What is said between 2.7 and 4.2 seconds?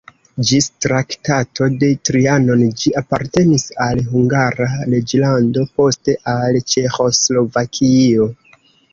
ĝi apartenis al